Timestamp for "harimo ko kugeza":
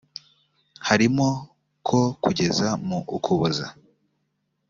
0.87-2.67